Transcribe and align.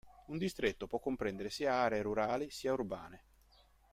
Un 0.29 0.39
distretto 0.39 0.87
può 0.87 0.97
comprendere 0.99 1.51
sia 1.51 1.75
aree 1.75 2.01
rurali 2.01 2.49
sia 2.49 2.73
urbane. 2.73 3.21